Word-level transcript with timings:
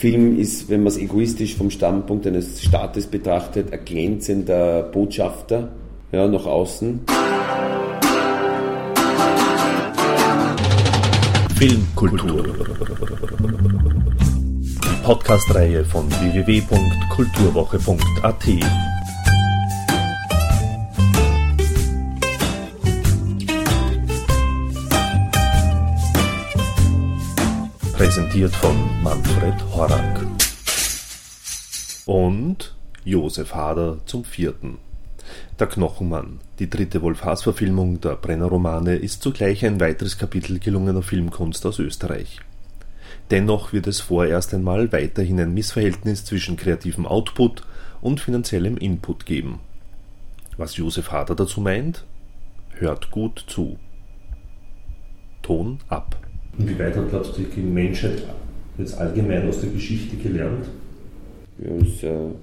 Film 0.00 0.38
ist, 0.38 0.70
wenn 0.70 0.82
man 0.82 0.86
es 0.86 0.96
egoistisch 0.96 1.56
vom 1.56 1.70
Standpunkt 1.70 2.26
eines 2.26 2.62
Staates 2.62 3.06
betrachtet, 3.06 3.70
ein 3.70 3.84
glänzender 3.84 4.84
Botschafter 4.84 5.68
ja, 6.10 6.26
nach 6.26 6.46
außen. 6.46 7.00
Filmkultur. 11.54 12.44
Die 14.56 15.04
Podcast-Reihe 15.04 15.84
von 15.84 16.10
www.kulturwoche.at. 16.10 18.89
Präsentiert 28.00 28.56
von 28.56 29.02
Manfred 29.02 29.54
Horak. 29.74 30.26
Und 32.06 32.74
Josef 33.04 33.54
Hader 33.54 33.98
zum 34.06 34.24
vierten. 34.24 34.78
Der 35.58 35.66
Knochenmann, 35.66 36.40
die 36.58 36.70
dritte 36.70 37.02
Wolf-Haas-Verfilmung 37.02 38.00
der 38.00 38.16
Brenner-Romane, 38.16 38.96
ist 38.96 39.22
zugleich 39.22 39.66
ein 39.66 39.80
weiteres 39.80 40.16
Kapitel 40.16 40.60
gelungener 40.60 41.02
Filmkunst 41.02 41.66
aus 41.66 41.78
Österreich. 41.78 42.40
Dennoch 43.30 43.74
wird 43.74 43.86
es 43.86 44.00
vorerst 44.00 44.54
einmal 44.54 44.90
weiterhin 44.92 45.38
ein 45.38 45.52
Missverhältnis 45.52 46.24
zwischen 46.24 46.56
kreativem 46.56 47.04
Output 47.04 47.66
und 48.00 48.18
finanziellem 48.18 48.78
Input 48.78 49.26
geben. 49.26 49.60
Was 50.56 50.78
Josef 50.78 51.12
Hader 51.12 51.34
dazu 51.34 51.60
meint? 51.60 52.06
Hört 52.70 53.10
gut 53.10 53.44
zu. 53.46 53.78
Ton 55.42 55.80
ab. 55.90 56.16
Inwieweit 56.60 56.96
hat, 56.96 57.08
glaubst 57.08 57.38
du, 57.38 57.42
die 57.42 57.60
Menschheit 57.60 58.22
jetzt 58.76 58.98
allgemein 58.98 59.48
aus 59.48 59.60
der 59.60 59.70
Geschichte 59.70 60.16
gelernt? 60.16 60.66
Ja, 61.58 61.70
das 61.78 61.88
ist 61.88 62.04
eine 62.04 62.34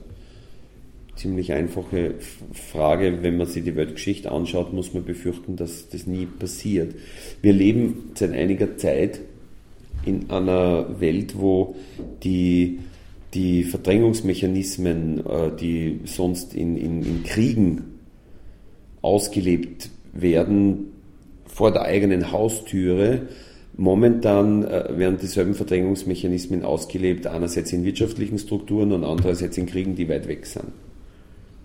ziemlich 1.15 1.53
einfache 1.53 2.15
Frage. 2.51 3.19
Wenn 3.21 3.37
man 3.37 3.47
sich 3.47 3.63
die 3.63 3.75
Weltgeschichte 3.75 4.31
anschaut, 4.31 4.73
muss 4.73 4.93
man 4.93 5.03
befürchten, 5.03 5.55
dass 5.55 5.89
das 5.89 6.07
nie 6.07 6.25
passiert. 6.25 6.95
Wir 7.41 7.53
leben 7.53 8.11
seit 8.15 8.33
einiger 8.33 8.77
Zeit 8.77 9.19
in 10.05 10.29
einer 10.31 10.99
Welt, 10.99 11.37
wo 11.37 11.75
die, 12.23 12.79
die 13.33 13.63
Verdrängungsmechanismen, 13.63 15.25
äh, 15.27 15.51
die 15.59 15.99
sonst 16.05 16.55
in, 16.55 16.75
in, 16.75 17.03
in 17.03 17.23
Kriegen 17.23 17.83
ausgelebt 19.01 19.89
werden, 20.13 20.91
vor 21.45 21.71
der 21.71 21.83
eigenen 21.83 22.31
Haustüre, 22.31 23.27
Momentan 23.79 24.63
äh, 24.63 24.97
werden 24.97 25.19
dieselben 25.21 25.53
Verdrängungsmechanismen 25.53 26.65
ausgelebt, 26.65 27.27
einerseits 27.27 27.71
in 27.71 27.85
wirtschaftlichen 27.85 28.39
Strukturen 28.39 28.91
und 28.91 29.03
andererseits 29.03 29.55
in 29.59 29.67
Kriegen, 29.67 29.95
die 29.95 30.09
weit 30.09 30.27
weg 30.27 30.47
sind. 30.47 30.71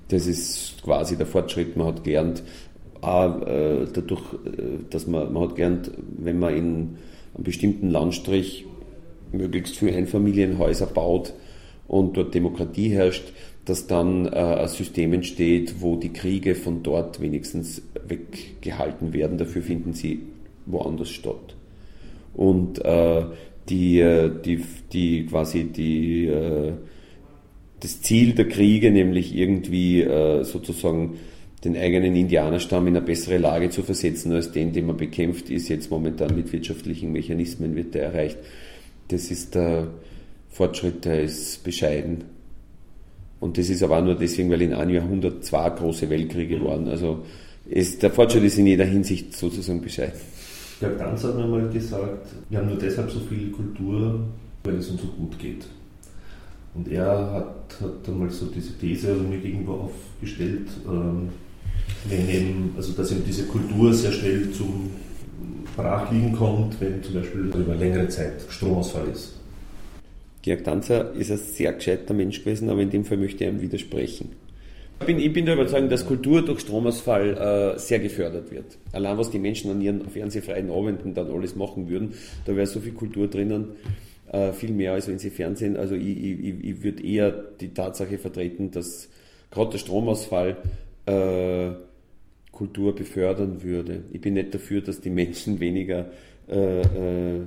Das 0.08 0.26
ist 0.26 0.82
quasi 0.82 1.16
der 1.16 1.24
Fortschritt. 1.24 1.74
Man 1.74 1.86
hat 1.86 2.04
gelernt, 2.04 2.42
äh, 3.00 3.86
dadurch, 3.94 4.20
äh, 4.44 4.84
dass 4.90 5.06
man, 5.06 5.32
man 5.32 5.44
hat 5.48 5.56
gelernt, 5.56 5.90
wenn 6.18 6.38
man 6.38 6.54
in 6.54 6.64
einem 7.34 7.44
bestimmten 7.44 7.88
Landstrich 7.88 8.66
möglichst 9.32 9.78
viele 9.78 9.96
Einfamilienhäuser 9.96 10.86
baut 10.86 11.32
und 11.88 12.18
dort 12.18 12.34
Demokratie 12.34 12.90
herrscht, 12.90 13.32
dass 13.64 13.86
dann 13.86 14.28
ein 14.28 14.68
System 14.68 15.12
entsteht, 15.14 15.76
wo 15.80 15.96
die 15.96 16.12
Kriege 16.12 16.56
von 16.56 16.82
dort 16.82 17.22
wenigstens 17.22 17.80
weggehalten 18.06 19.12
werden. 19.14 19.38
Dafür 19.38 19.62
finden 19.62 19.94
sie 19.94 20.20
woanders 20.66 21.10
statt 21.10 21.54
und 22.34 22.84
äh, 22.84 23.24
die, 23.68 24.00
äh, 24.00 24.30
die, 24.44 24.64
die 24.92 25.26
quasi 25.26 25.64
die, 25.64 26.26
äh, 26.26 26.72
das 27.80 28.00
Ziel 28.02 28.34
der 28.34 28.48
Kriege, 28.48 28.90
nämlich 28.90 29.34
irgendwie 29.34 30.02
äh, 30.02 30.44
sozusagen 30.44 31.18
den 31.64 31.76
eigenen 31.76 32.16
Indianerstamm 32.16 32.88
in 32.88 32.96
eine 32.96 33.06
bessere 33.06 33.38
Lage 33.38 33.70
zu 33.70 33.82
versetzen 33.82 34.32
als 34.32 34.50
den, 34.50 34.72
den 34.72 34.86
man 34.86 34.96
bekämpft, 34.96 35.48
ist 35.48 35.68
jetzt 35.68 35.90
momentan 35.90 36.34
mit 36.34 36.52
wirtschaftlichen 36.52 37.12
Mechanismen 37.12 37.76
wird 37.76 37.94
der 37.94 38.06
erreicht. 38.06 38.38
Das 39.08 39.30
ist 39.30 39.54
der 39.54 39.88
Fortschritt, 40.50 41.04
der 41.04 41.22
ist 41.22 41.62
bescheiden. 41.62 42.24
Und 43.38 43.58
das 43.58 43.68
ist 43.70 43.82
aber 43.82 43.98
auch 43.98 44.04
nur 44.04 44.16
deswegen, 44.16 44.50
weil 44.50 44.62
in 44.62 44.74
einem 44.74 44.94
Jahrhundert 44.94 45.44
zwei 45.44 45.68
große 45.70 46.08
Weltkriege 46.10 46.64
waren. 46.64 46.88
Also 46.88 47.24
ist, 47.66 48.02
der 48.02 48.10
Fortschritt 48.10 48.44
ist 48.44 48.58
in 48.58 48.66
jeder 48.66 48.84
Hinsicht 48.84 49.36
sozusagen 49.36 49.80
bescheiden. 49.80 50.18
Der 50.82 50.90
Ganz 50.90 51.22
hat 51.22 51.36
mir 51.36 51.46
mal 51.46 51.68
gesagt, 51.68 52.26
wir 52.50 52.58
haben 52.58 52.66
nur 52.66 52.76
deshalb 52.76 53.08
so 53.08 53.20
viel 53.20 53.52
Kultur, 53.52 54.18
weil 54.64 54.74
es 54.74 54.90
uns 54.90 55.00
so 55.00 55.06
gut 55.06 55.38
geht. 55.38 55.64
Und 56.74 56.88
er 56.88 57.06
hat, 57.06 57.80
hat 57.80 58.06
dann 58.06 58.18
mal 58.18 58.30
so 58.30 58.46
diese 58.46 58.76
These 58.78 59.12
also 59.12 59.22
mir 59.22 59.38
gegenüber 59.38 59.74
aufgestellt, 59.74 60.68
ähm, 60.88 61.28
wenn 62.08 62.28
eben, 62.28 62.74
also 62.76 62.92
dass 62.94 63.12
eben 63.12 63.22
diese 63.24 63.44
Kultur 63.44 63.94
sehr 63.94 64.10
schnell 64.10 64.50
zum 64.50 64.90
Brachliegen 65.76 66.32
kommt, 66.32 66.80
wenn 66.80 67.00
zum 67.02 67.14
Beispiel 67.14 67.40
über 67.42 67.74
längere 67.76 68.08
Zeit 68.08 68.42
Stromausfall 68.48 69.08
ist. 69.12 69.34
Georg 70.42 70.64
Danzer 70.64 71.12
ist 71.12 71.30
ein 71.30 71.38
sehr 71.38 71.72
gescheiter 71.74 72.14
Mensch 72.14 72.40
gewesen, 72.40 72.68
aber 72.68 72.80
in 72.80 72.90
dem 72.90 73.04
Fall 73.04 73.18
möchte 73.18 73.44
ich 73.44 73.50
ihm 73.50 73.60
widersprechen. 73.60 74.30
Ich 75.00 75.06
bin, 75.06 75.18
ich 75.18 75.32
bin 75.32 75.46
der 75.46 75.54
Überzeugung, 75.54 75.88
dass 75.88 76.06
Kultur 76.06 76.42
durch 76.42 76.60
Stromausfall 76.60 77.74
äh, 77.74 77.78
sehr 77.78 77.98
gefördert 77.98 78.52
wird. 78.52 78.78
Allein 78.92 79.18
was 79.18 79.30
die 79.30 79.40
Menschen 79.40 79.70
an 79.70 79.80
ihren 79.80 80.08
fernsehfreien 80.08 80.70
Abenden 80.70 81.12
dann 81.12 81.28
alles 81.30 81.56
machen 81.56 81.88
würden, 81.88 82.14
da 82.44 82.54
wäre 82.54 82.66
so 82.66 82.78
viel 82.78 82.92
Kultur 82.92 83.26
drinnen, 83.26 83.70
äh, 84.30 84.52
viel 84.52 84.70
mehr 84.70 84.92
als 84.92 85.08
wenn 85.08 85.18
sie 85.18 85.30
Fernsehen. 85.30 85.76
Also 85.76 85.96
ich, 85.96 86.06
ich, 86.06 86.64
ich 86.64 86.82
würde 86.84 87.02
eher 87.04 87.32
die 87.32 87.74
Tatsache 87.74 88.16
vertreten, 88.16 88.70
dass 88.70 89.08
gerade 89.50 89.72
der 89.72 89.78
Stromausfall 89.78 90.56
äh, 91.06 91.70
Kultur 92.52 92.94
befördern 92.94 93.62
würde. 93.62 94.04
Ich 94.12 94.20
bin 94.20 94.34
nicht 94.34 94.54
dafür, 94.54 94.82
dass 94.82 95.00
die 95.00 95.10
Menschen 95.10 95.58
weniger, 95.58 96.10
äh, 96.48 96.80
äh, 96.80 97.40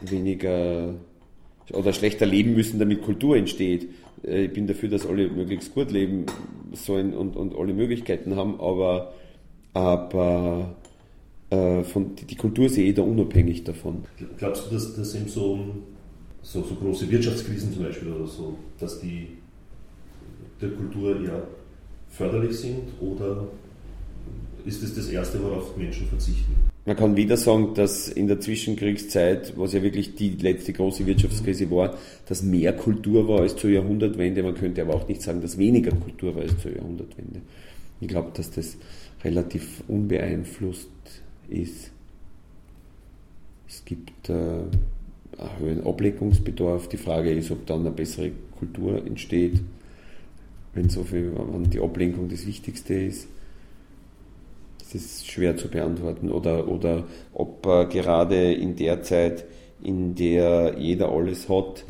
weniger 0.00 0.94
oder 1.72 1.92
schlechter 1.92 2.26
leben 2.26 2.54
müssen, 2.54 2.78
damit 2.78 3.02
Kultur 3.02 3.36
entsteht. 3.36 3.88
Äh, 4.24 4.46
ich 4.46 4.52
bin 4.52 4.66
dafür, 4.66 4.88
dass 4.88 5.06
alle 5.06 5.28
möglichst 5.28 5.74
gut 5.74 5.90
leben 5.90 6.26
sollen 6.72 7.14
und, 7.14 7.36
und 7.36 7.56
alle 7.56 7.74
Möglichkeiten 7.74 8.36
haben, 8.36 8.60
aber, 8.60 9.12
aber 9.74 10.74
äh, 11.50 11.82
von, 11.82 12.14
die, 12.16 12.24
die 12.24 12.36
Kultur 12.36 12.66
ist 12.66 12.78
eh 12.78 12.92
da 12.92 13.02
unabhängig 13.02 13.64
davon. 13.64 14.04
Glaubst 14.38 14.66
du, 14.66 14.74
dass, 14.74 14.96
dass 14.96 15.14
eben 15.14 15.28
so, 15.28 15.58
so, 16.42 16.62
so 16.62 16.74
große 16.74 17.10
Wirtschaftskrisen 17.10 17.72
zum 17.74 17.84
Beispiel 17.84 18.12
oder 18.12 18.26
so, 18.26 18.56
dass 18.78 19.00
die 19.00 19.28
der 20.60 20.70
Kultur 20.70 21.20
eher 21.22 21.42
förderlich 22.08 22.56
sind 22.56 22.84
oder 23.00 23.48
ist 24.64 24.82
es 24.82 24.94
das 24.94 25.08
Erste, 25.08 25.42
worauf 25.42 25.76
Menschen 25.76 26.06
verzichten? 26.06 26.71
Man 26.84 26.96
kann 26.96 27.14
wieder 27.14 27.36
sagen, 27.36 27.74
dass 27.74 28.08
in 28.08 28.26
der 28.26 28.40
Zwischenkriegszeit, 28.40 29.56
was 29.56 29.72
ja 29.72 29.82
wirklich 29.82 30.16
die 30.16 30.30
letzte 30.30 30.72
große 30.72 31.06
Wirtschaftskrise 31.06 31.70
war, 31.70 31.96
dass 32.26 32.42
mehr 32.42 32.72
Kultur 32.72 33.28
war 33.28 33.40
als 33.40 33.54
zur 33.54 33.70
Jahrhundertwende. 33.70 34.42
Man 34.42 34.54
könnte 34.54 34.82
aber 34.82 34.94
auch 34.94 35.06
nicht 35.06 35.22
sagen, 35.22 35.40
dass 35.40 35.58
weniger 35.58 35.92
Kultur 35.92 36.34
war 36.34 36.42
als 36.42 36.58
zur 36.58 36.74
Jahrhundertwende. 36.74 37.40
Ich 38.00 38.08
glaube, 38.08 38.32
dass 38.34 38.50
das 38.50 38.76
relativ 39.22 39.84
unbeeinflusst 39.86 40.88
ist. 41.48 41.92
Es 43.68 43.84
gibt 43.84 44.28
äh, 44.28 44.62
einen 45.64 45.86
Ableckungsbedarf. 45.86 46.88
Die 46.88 46.96
Frage 46.96 47.32
ist, 47.32 47.52
ob 47.52 47.64
dann 47.64 47.80
eine 47.80 47.92
bessere 47.92 48.32
Kultur 48.58 49.06
entsteht, 49.06 49.60
wenn 50.74 50.88
so 50.88 51.04
viel, 51.04 51.32
wenn 51.32 51.70
die 51.70 51.78
Ablenkung 51.78 52.28
das 52.28 52.44
Wichtigste 52.44 52.94
ist 52.94 53.28
das 54.92 55.02
ist 55.02 55.30
schwer 55.30 55.56
zu 55.56 55.68
beantworten. 55.68 56.30
Oder, 56.30 56.68
oder 56.68 57.04
ob 57.32 57.66
äh, 57.66 57.86
gerade 57.86 58.52
in 58.52 58.76
der 58.76 59.02
Zeit, 59.02 59.44
in 59.82 60.14
der 60.14 60.76
jeder 60.78 61.10
alles 61.10 61.48
hat 61.48 61.84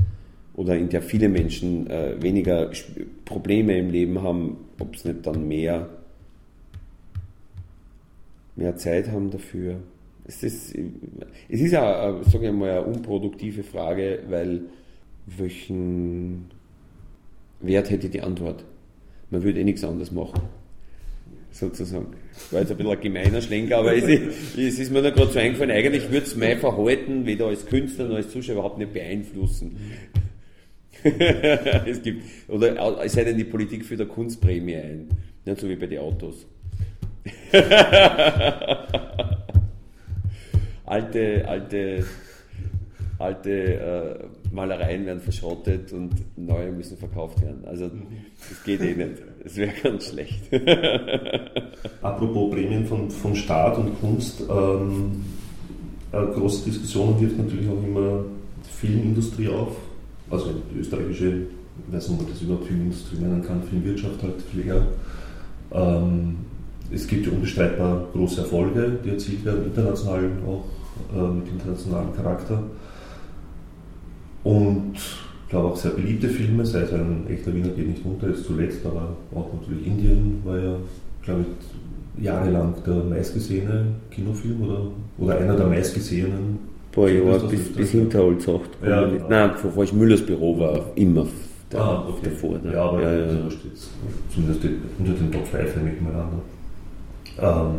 oder 0.54 0.76
in 0.76 0.88
der 0.88 1.02
viele 1.02 1.28
Menschen 1.28 1.90
äh, 1.90 2.20
weniger 2.22 2.70
Probleme 3.24 3.78
im 3.78 3.90
Leben 3.90 4.22
haben, 4.22 4.56
ob 4.78 4.94
es 4.94 5.04
nicht 5.04 5.26
dann 5.26 5.48
mehr, 5.48 5.88
mehr 8.54 8.76
Zeit 8.76 9.10
haben 9.10 9.30
dafür. 9.30 9.80
Es 10.24 10.42
ist, 10.42 10.74
es 11.48 11.60
ist 11.60 11.72
ja, 11.72 12.10
äh, 12.10 12.24
sage 12.24 12.46
ich 12.46 12.52
mal, 12.52 12.70
eine 12.70 12.82
unproduktive 12.82 13.64
Frage, 13.64 14.20
weil 14.28 14.62
welchen 15.26 16.50
Wert 17.60 17.90
hätte 17.90 18.08
die 18.08 18.20
Antwort? 18.20 18.64
Man 19.30 19.42
würde 19.42 19.60
eh 19.60 19.64
nichts 19.64 19.82
anderes 19.82 20.12
machen 20.12 20.42
sozusagen. 21.52 22.14
War 22.50 22.60
jetzt 22.60 22.70
ein 22.70 22.76
bisschen 22.76 22.92
ein 22.92 23.00
gemeiner 23.00 23.40
Schlenker, 23.40 23.78
aber 23.78 23.96
es 23.96 24.04
ist, 24.56 24.78
ist 24.78 24.90
mir 24.90 25.02
da 25.02 25.10
gerade 25.10 25.30
so 25.30 25.38
eingefallen, 25.38 25.70
eigentlich 25.70 26.10
würde 26.10 26.26
es 26.26 26.34
mein 26.36 26.58
Verhalten 26.58 27.26
weder 27.26 27.46
als 27.46 27.66
Künstler 27.66 28.08
noch 28.08 28.16
als 28.16 28.30
Zuschauer 28.30 28.54
überhaupt 28.54 28.78
nicht 28.78 28.92
beeinflussen. 28.92 29.76
es 31.04 32.02
gibt, 32.02 32.22
oder 32.48 33.02
es 33.04 33.12
sei 33.12 33.24
denn, 33.24 33.36
die 33.36 33.44
Politik 33.44 33.84
führt 33.84 34.00
eine 34.00 34.08
Kunstprämie 34.08 34.76
ein. 34.76 35.08
Nicht 35.44 35.60
so 35.60 35.68
wie 35.68 35.76
bei 35.76 35.86
den 35.86 35.98
Autos. 35.98 36.46
alte, 40.86 41.48
alte, 41.48 42.04
alte 43.18 43.50
äh, 43.50 44.24
Malereien 44.52 45.06
werden 45.06 45.20
verschrottet 45.20 45.92
und 45.92 46.10
neue 46.36 46.70
müssen 46.70 46.96
verkauft 46.96 47.40
werden. 47.40 47.64
Also 47.64 47.90
das 48.48 48.64
geht 48.64 48.80
eh 48.82 48.94
nicht. 48.94 49.22
Es 49.44 49.56
wäre 49.56 49.72
ganz 49.82 50.10
schlecht. 50.10 50.42
Apropos 52.02 52.50
Prämien 52.50 52.86
von, 52.86 53.10
vom 53.10 53.34
Staat 53.34 53.78
und 53.78 53.98
Kunst, 54.00 54.42
ähm, 54.42 55.24
eine 56.12 56.26
große 56.26 56.66
Diskussion 56.66 57.18
wirft 57.20 57.38
natürlich 57.38 57.68
auch 57.68 57.82
immer 57.82 58.24
die 58.64 58.86
Filmindustrie 58.86 59.48
auf. 59.48 59.74
Also 60.30 60.50
die 60.70 60.80
österreichische, 60.80 61.46
ich 61.88 61.94
weiß 61.94 62.08
nicht, 62.08 62.20
ob 62.20 62.24
man 62.24 62.32
das 62.32 62.42
überhaupt 62.42 62.66
Filmindustrie 62.66 63.18
nennen 63.18 63.42
kann, 63.42 63.62
Filmwirtschaft 63.62 64.22
halt 64.22 64.42
viel 64.50 64.66
eher. 64.66 64.86
Ähm, 65.72 66.36
es 66.90 67.06
gibt 67.06 67.26
ja 67.26 67.32
unbestreitbar 67.32 68.06
große 68.12 68.42
Erfolge, 68.42 68.98
die 69.02 69.10
erzielt 69.10 69.44
werden, 69.46 69.64
international 69.64 70.30
auch 70.46 70.64
äh, 71.16 71.32
mit 71.32 71.48
internationalem 71.48 72.14
Charakter. 72.14 72.62
Und 74.44 74.94
ich 74.94 75.48
glaube 75.48 75.68
auch 75.68 75.76
sehr 75.76 75.92
beliebte 75.92 76.28
Filme, 76.28 76.64
sei 76.64 76.80
es 76.80 76.92
ein 76.92 77.26
echter 77.28 77.54
Wiener 77.54 77.68
geht 77.68 77.88
nicht 77.88 78.04
unter, 78.04 78.28
ist 78.28 78.44
zuletzt, 78.44 78.84
aber 78.84 79.16
auch 79.34 79.52
natürlich 79.52 79.86
Indien 79.86 80.40
war 80.44 80.58
ja, 80.58 80.76
glaube 81.22 81.42
ich, 81.42 82.24
jahrelang 82.24 82.74
der 82.86 82.94
meistgesehene 82.94 83.86
Kinofilm 84.10 84.62
oder, 84.62 84.86
oder 85.18 85.38
einer 85.38 85.56
der 85.56 85.66
meistgesehenen. 85.66 86.58
Boah, 86.92 87.08
ja, 87.08 87.38
bis, 87.38 87.72
bis 87.72 87.90
Hinterholz 87.90 88.46
auch. 88.48 88.60
Ja, 88.86 89.06
genau. 89.06 89.28
Nein, 89.28 89.52
vor 89.56 89.82
allem 89.82 89.98
Müllers 89.98 90.20
Büro 90.20 90.58
war 90.58 90.90
immer 90.94 91.26
da, 91.70 91.78
ah, 91.78 92.06
okay. 92.08 92.20
davor. 92.24 92.58
Ne? 92.62 92.74
Ja, 92.74 92.84
aber 92.84 93.02
ja, 93.02 93.14
ja. 93.14 93.24
Also 93.24 93.50
steht 93.50 93.72
zumindest 94.32 94.60
unter 94.98 95.12
den 95.12 95.32
Top 95.32 95.46
5 95.46 95.76
nehme 95.76 95.94
ich 95.94 96.00
mal 96.02 96.14
an. 96.14 96.42
Ähm, 97.38 97.76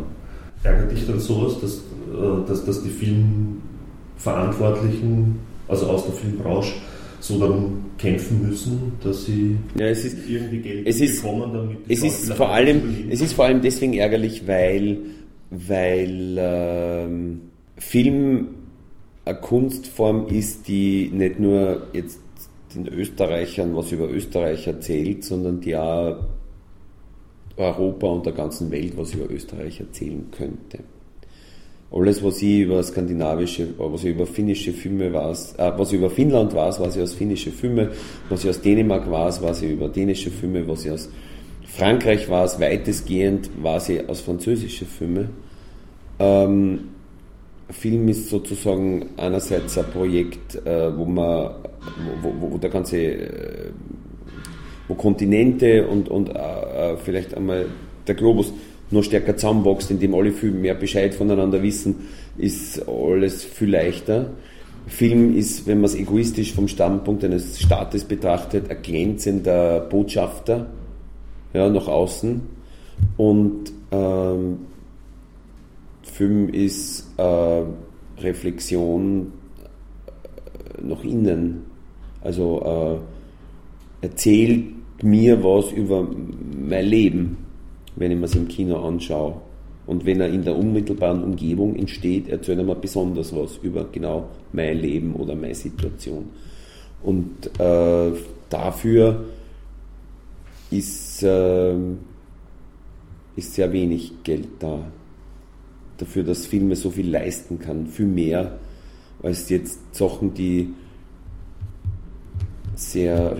ärgert 0.64 0.90
dich 0.90 1.06
dann 1.06 1.20
sowas, 1.20 1.60
dass, 1.60 1.76
äh, 1.76 2.48
dass, 2.48 2.64
dass 2.64 2.82
die 2.82 2.90
Filmverantwortlichen, 2.90 5.38
also 5.68 5.86
aus 5.86 6.04
der 6.04 6.14
Filmbranche, 6.14 6.74
so 7.20 7.38
darum 7.38 7.86
kämpfen 7.96 8.46
müssen, 8.46 8.92
dass 9.02 9.24
sie 9.24 9.56
ja, 9.78 9.86
es 9.86 10.04
ist, 10.04 10.28
irgendwie 10.28 10.58
Geld 10.58 10.86
es 10.86 11.00
ist, 11.00 11.22
bekommen, 11.22 11.52
damit 11.54 11.78
es 11.88 12.02
ist 12.02 12.32
vor 12.34 12.50
allem 12.50 13.08
Es 13.10 13.20
ist 13.20 13.32
vor 13.32 13.46
allem 13.46 13.62
deswegen 13.62 13.94
ärgerlich, 13.94 14.46
weil, 14.46 14.98
weil 15.50 16.36
ähm, 16.38 17.40
Film 17.78 18.48
eine 19.24 19.40
Kunstform 19.40 20.26
ist, 20.28 20.68
die 20.68 21.10
nicht 21.12 21.40
nur 21.40 21.86
jetzt 21.94 22.20
den 22.74 22.88
Österreichern 22.88 23.74
was 23.74 23.92
über 23.92 24.10
Österreich 24.10 24.66
erzählt, 24.66 25.24
sondern 25.24 25.60
die 25.60 25.76
auch 25.76 26.16
Europa 27.56 28.06
und 28.08 28.26
der 28.26 28.32
ganzen 28.32 28.70
Welt 28.70 28.96
was 28.96 29.14
über 29.14 29.30
Österreich 29.30 29.80
erzählen 29.80 30.26
könnte. 30.30 30.80
Alles, 31.90 32.22
was 32.24 32.42
ich 32.42 32.60
über 32.60 32.82
skandinavische, 32.82 33.68
was 33.78 34.02
ich 34.04 34.10
über 34.10 34.26
finnische 34.26 34.72
Filme 34.72 35.12
weiß, 35.12 35.54
äh, 35.58 35.72
was 35.76 35.92
ich 35.92 35.98
über 35.98 36.10
Finnland 36.10 36.54
weiß, 36.54 36.80
was 36.80 36.96
ich 36.96 37.02
aus 37.02 37.14
finnische 37.14 37.50
Filme, 37.50 37.90
was 38.28 38.42
ich 38.42 38.50
aus 38.50 38.60
Dänemark 38.60 39.10
weiß, 39.10 39.42
was 39.42 39.62
ich 39.62 39.70
über 39.70 39.88
dänische 39.88 40.30
Filme, 40.30 40.66
was 40.66 40.84
ich 40.84 40.90
aus 40.90 41.08
Frankreich 41.66 42.28
weiß, 42.28 42.60
weitestgehend 42.60 43.50
weiß 43.62 43.88
ich 43.90 44.08
aus 44.08 44.20
französische 44.20 44.86
Filme. 44.86 45.28
Ähm, 46.18 46.88
Film 47.70 48.08
ist 48.08 48.28
sozusagen 48.28 49.10
einerseits 49.16 49.78
ein 49.78 49.86
Projekt, 49.86 50.66
äh, 50.66 50.96
wo 50.96 51.04
man, 51.04 51.54
wo, 52.22 52.32
wo, 52.40 52.52
wo 52.52 52.58
der 52.58 52.70
ganze 52.70 52.98
äh, 52.98 53.70
wo 54.88 54.94
Kontinente 54.94 55.86
und, 55.86 56.08
und 56.08 56.28
äh, 56.28 56.32
äh, 56.92 56.96
vielleicht 56.96 57.34
einmal 57.34 57.66
der 58.06 58.14
Globus 58.14 58.52
noch 58.94 59.04
stärker 59.04 59.36
zusammenwächst, 59.36 59.90
indem 59.90 60.14
alle 60.14 60.32
viel 60.32 60.52
mehr 60.52 60.74
Bescheid 60.74 61.14
voneinander 61.14 61.62
wissen, 61.62 62.08
ist 62.38 62.88
alles 62.88 63.44
viel 63.44 63.70
leichter. 63.70 64.30
Film 64.86 65.36
ist, 65.36 65.66
wenn 65.66 65.78
man 65.78 65.86
es 65.86 65.94
egoistisch 65.94 66.52
vom 66.52 66.68
Standpunkt 66.68 67.24
eines 67.24 67.60
Staates 67.60 68.04
betrachtet, 68.04 68.70
ein 68.70 68.82
glänzender 68.82 69.80
Botschafter 69.80 70.66
ja, 71.52 71.68
nach 71.68 71.88
außen. 71.88 72.42
Und 73.16 73.72
ähm, 73.90 74.58
Film 76.02 76.48
ist 76.48 77.06
äh, 77.16 77.62
Reflexion 78.18 79.32
äh, 80.78 80.86
nach 80.86 81.02
innen. 81.02 81.64
Also 82.20 83.00
äh, 84.02 84.06
erzählt 84.06 84.64
mir 85.02 85.42
was 85.42 85.72
über 85.72 86.06
mein 86.68 86.84
Leben, 86.84 87.36
wenn 87.96 88.10
ich 88.10 88.18
mir 88.18 88.24
es 88.24 88.34
im 88.34 88.48
Kino 88.48 88.86
anschaue. 88.86 89.40
Und 89.86 90.06
wenn 90.06 90.20
er 90.20 90.28
in 90.28 90.44
der 90.44 90.56
unmittelbaren 90.56 91.22
Umgebung 91.22 91.76
entsteht, 91.76 92.28
erzählt 92.28 92.58
er 92.58 92.64
mir 92.64 92.74
besonders 92.74 93.34
was 93.34 93.58
über 93.58 93.84
genau 93.92 94.28
mein 94.52 94.78
Leben 94.78 95.14
oder 95.14 95.34
meine 95.34 95.54
Situation. 95.54 96.30
Und 97.02 97.60
äh, 97.60 98.12
dafür 98.48 99.24
ist, 100.70 101.22
äh, 101.22 101.74
ist 103.36 103.54
sehr 103.54 103.72
wenig 103.72 104.12
Geld 104.22 104.48
da. 104.58 104.80
Dafür, 105.98 106.24
dass 106.24 106.46
Filme 106.46 106.76
so 106.76 106.90
viel 106.90 107.10
leisten 107.10 107.58
kann, 107.58 107.86
viel 107.86 108.06
mehr 108.06 108.58
als 109.22 109.48
jetzt 109.48 109.94
Sachen, 109.94 110.34
die 110.34 110.74
sehr 112.76 113.36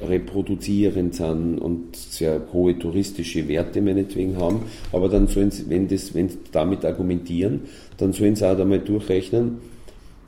reproduzierend 0.00 1.14
sind 1.14 1.58
und 1.58 1.96
sehr 1.96 2.40
hohe 2.52 2.78
touristische 2.78 3.48
Werte 3.48 3.80
meinetwegen 3.80 4.36
haben, 4.36 4.62
aber 4.92 5.08
dann 5.08 5.26
sollen 5.26 5.50
sie, 5.50 5.68
wenn, 5.68 5.88
das, 5.88 6.14
wenn 6.14 6.28
sie 6.28 6.38
damit 6.52 6.84
argumentieren, 6.84 7.62
dann 7.96 8.12
sollen 8.12 8.36
sie 8.36 8.48
auch 8.48 8.58
einmal 8.58 8.80
durchrechnen, 8.80 9.58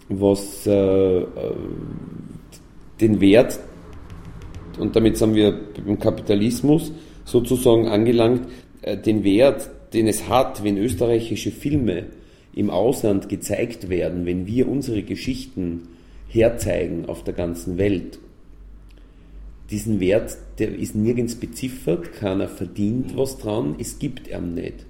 was 0.09 0.67
äh, 0.67 1.21
äh, 1.21 1.27
den 3.01 3.21
Wert, 3.21 3.61
und 4.79 4.97
damit 4.97 5.17
sind 5.17 5.35
wir 5.35 5.59
beim 5.85 5.99
Kapitalismus 5.99 6.93
sozusagen 7.25 7.87
angelangt, 7.87 8.49
äh, 8.83 8.97
den 8.97 9.23
Wert, 9.25 9.71
den 9.93 10.09
es 10.09 10.29
hat, 10.29 10.65
wenn 10.65 10.77
österreichische 10.77 11.51
Filme 11.51 12.07
im 12.55 12.71
Ausland 12.71 13.29
gezeigt 13.29 13.89
werden, 13.89 14.27
wenn 14.27 14.47
wir 14.47 14.69
unsere 14.69 15.03
Geschichten 15.03 15.89
herzeigen 16.29 17.07
auf 17.07 17.23
der 17.23 17.35
ganzen 17.35 17.79
Welt 17.79 18.19
diesen 19.71 20.01
Wert, 20.01 20.37
der 20.59 20.77
ist 20.77 20.95
nirgends 20.95 21.37
beziffert, 21.37 22.13
keiner 22.13 22.49
verdient 22.49 23.17
was 23.17 23.39
dran, 23.39 23.77
es 23.79 23.99
gibt 23.99 24.29
ihn 24.29 24.55
nicht. 24.55 24.87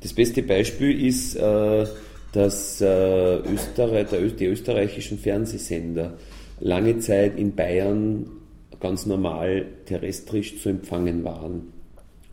Das 0.00 0.12
beste 0.12 0.42
Beispiel 0.42 1.06
ist, 1.06 1.36
äh, 1.36 1.86
dass 2.32 2.80
äh, 2.80 3.38
Österreich, 3.38 4.08
die 4.38 4.46
österreichischen 4.46 5.18
Fernsehsender 5.18 6.18
lange 6.60 6.98
Zeit 6.98 7.38
in 7.38 7.54
Bayern 7.54 8.26
ganz 8.80 9.06
normal 9.06 9.66
terrestrisch 9.86 10.60
zu 10.60 10.68
empfangen 10.68 11.24
waren. 11.24 11.72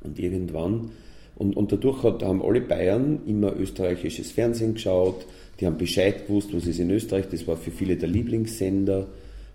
Und 0.03 0.19
irgendwann, 0.19 0.91
und, 1.35 1.55
und 1.55 1.71
dadurch 1.71 2.03
hat, 2.03 2.23
haben 2.23 2.41
alle 2.41 2.61
Bayern 2.61 3.21
immer 3.25 3.55
österreichisches 3.55 4.31
Fernsehen 4.31 4.73
geschaut, 4.73 5.25
die 5.59 5.65
haben 5.65 5.77
Bescheid 5.77 6.27
gewusst, 6.27 6.49
was 6.53 6.65
ist 6.65 6.79
in 6.79 6.89
Österreich, 6.89 7.27
das 7.29 7.47
war 7.47 7.55
für 7.55 7.71
viele 7.71 7.95
der 7.95 8.09
Lieblingssender 8.09 9.07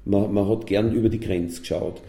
man, 0.07 0.33
man 0.33 0.49
hat 0.49 0.67
gern 0.67 0.93
über 0.93 1.09
die 1.09 1.21
Grenze 1.21 1.61
geschaut. 1.61 2.01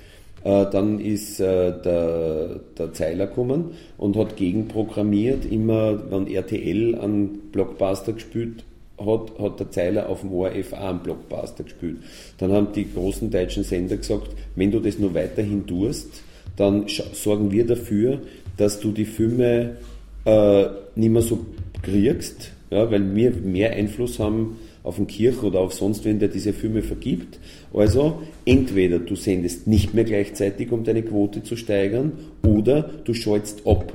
Äh, 0.44 0.66
dann 0.72 1.00
ist 1.00 1.40
äh, 1.40 1.74
der, 1.82 2.60
der 2.78 2.94
Zeiler 2.94 3.28
gekommen 3.28 3.72
und 3.98 4.16
hat 4.16 4.38
gegenprogrammiert, 4.38 5.46
immer 5.46 6.00
wenn 6.12 6.28
RTL 6.28 6.96
einen 6.96 7.50
Blockbuster 7.52 8.14
gespielt 8.14 8.64
hat, 9.00 9.40
hat 9.40 9.60
der 9.60 9.72
Zeiler 9.72 10.10
auf 10.10 10.22
dem 10.22 10.32
ORF 10.32 10.74
auch 10.74 10.90
einen 10.90 11.00
Blockbuster 11.00 11.64
gespielt. 11.64 11.98
Dann 12.38 12.52
haben 12.52 12.68
die 12.74 12.92
großen 12.92 13.30
deutschen 13.30 13.64
Sender 13.64 13.98
gesagt, 13.98 14.30
wenn 14.56 14.72
du 14.72 14.80
das 14.80 15.00
nur 15.00 15.14
weiterhin 15.14 15.68
tust, 15.68 16.24
dann 16.56 16.86
sorgen 16.88 17.52
wir 17.52 17.66
dafür, 17.66 18.22
dass 18.58 18.80
du 18.80 18.92
die 18.92 19.06
Filme 19.06 19.78
äh, 20.26 20.66
nicht 20.96 21.12
mehr 21.12 21.22
so 21.22 21.46
kriegst, 21.84 22.52
ja, 22.72 22.90
weil 22.90 23.16
wir 23.16 23.32
mehr 23.32 23.72
Einfluss 23.72 24.20
haben 24.20 24.58
auf 24.84 24.98
den 24.98 25.08
Kirch 25.08 25.42
oder 25.44 25.60
auf 25.60 25.74
sonst 25.74 26.06
wen, 26.06 26.20
der 26.20 26.30
diese 26.30 26.54
Filme 26.54 26.82
vergibt. 26.82 27.40
Also 27.74 28.22
entweder 28.46 29.00
du 29.00 29.16
sendest 29.16 29.68
nicht 29.68 29.94
mehr 29.94 30.04
gleichzeitig, 30.04 30.72
um 30.72 30.84
deine 30.84 31.04
Quote 31.04 31.44
zu 31.44 31.56
steigern, 31.56 32.14
oder 32.46 32.84
du 33.04 33.14
schaltest 33.14 33.66
ab 33.66 33.94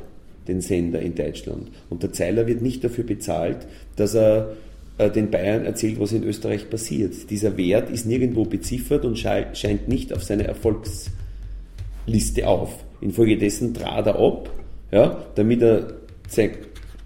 den 0.48 0.60
Sender 0.60 1.00
in 1.00 1.14
Deutschland. 1.14 1.68
Und 1.88 2.02
der 2.02 2.12
Zeiler 2.12 2.46
wird 2.46 2.62
nicht 2.62 2.82
dafür 2.84 3.04
bezahlt, 3.04 3.66
dass 3.96 4.14
er 4.14 4.56
äh, 4.98 5.10
den 5.10 5.30
Bayern 5.30 5.64
erzählt, 5.64 6.00
was 6.00 6.12
in 6.12 6.24
Österreich 6.24 6.68
passiert. 6.68 7.30
Dieser 7.30 7.56
Wert 7.56 7.90
ist 7.90 8.06
nirgendwo 8.06 8.44
beziffert 8.44 9.04
und 9.04 9.18
scheint 9.18 9.88
nicht 9.88 10.12
auf 10.12 10.24
seiner 10.24 10.44
Erfolgsliste 10.44 12.46
auf. 12.46 12.84
Infolgedessen 13.00 13.74
trat 13.74 14.06
er 14.06 14.18
ab, 14.18 14.50
ja, 14.90 15.24
damit 15.34 15.62
er 15.62 15.94
sein 16.28 16.50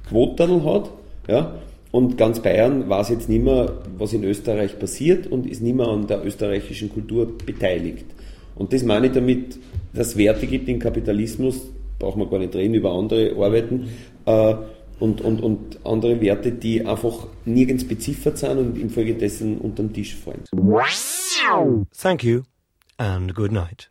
Quoten 0.08 0.64
hat, 0.64 0.90
ja, 1.28 1.58
und 1.96 2.18
ganz 2.18 2.40
Bayern 2.40 2.90
weiß 2.90 3.08
jetzt 3.08 3.30
nicht 3.30 3.42
mehr, 3.42 3.72
was 3.96 4.12
in 4.12 4.22
Österreich 4.22 4.78
passiert 4.78 5.26
und 5.26 5.46
ist 5.46 5.62
nicht 5.62 5.76
mehr 5.76 5.88
an 5.88 6.06
der 6.06 6.22
österreichischen 6.26 6.92
Kultur 6.92 7.26
beteiligt. 7.38 8.04
Und 8.54 8.74
das 8.74 8.82
meine 8.82 9.06
ich 9.06 9.12
damit, 9.14 9.58
dass 9.94 10.08
es 10.08 10.16
Werte 10.18 10.46
gibt 10.46 10.68
im 10.68 10.78
Kapitalismus, 10.78 11.72
braucht 11.98 12.18
man 12.18 12.28
gar 12.28 12.38
nicht 12.38 12.54
reden 12.54 12.74
über 12.74 12.92
andere 12.92 13.34
Arbeiten, 13.42 13.88
äh, 14.26 14.54
und, 15.00 15.22
und, 15.22 15.40
und 15.42 15.78
andere 15.86 16.20
Werte, 16.20 16.52
die 16.52 16.84
einfach 16.84 17.28
nirgends 17.46 17.88
beziffert 17.88 18.36
sind 18.36 18.58
und 18.58 18.78
infolgedessen 18.78 19.56
unter 19.56 19.82
den 19.82 19.94
Tisch 19.94 20.16
fallen. 20.16 20.44
Thank 21.98 22.22
you 22.22 22.42
and 22.98 23.34
good 23.34 23.52
night. 23.52 23.90